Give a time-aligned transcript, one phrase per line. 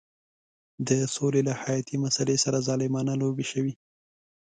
[0.87, 3.73] د سولې له حیاتي مسلې سره ظالمانه لوبې شوې.